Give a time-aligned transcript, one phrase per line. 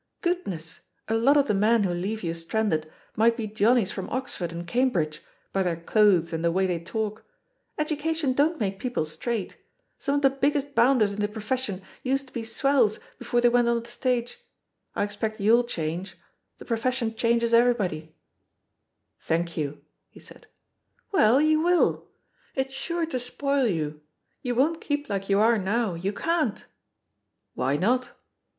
[0.21, 4.09] Goodness I a lot of the men who leave you stranded might be Johnnies from
[4.09, 5.21] Oxford and Cambridge,
[5.53, 7.23] by their clothes and the way they talk*
[7.77, 9.57] Education don't make people straight;
[9.99, 13.67] some of the biggest bounders in the profession used to be swells before they went
[13.67, 14.39] on the stage*
[14.95, 16.17] I expect yaw^ll change—
[16.59, 18.15] ^the profession changes everybody/*
[19.19, 20.47] "Thank you/' he said.
[21.11, 22.07] "Well, you will
[22.57, 24.01] I it's sure to spoil you—
[24.43, 26.63] ^you won't keep like you are now; you can't I"
[27.53, 28.13] "Why not?"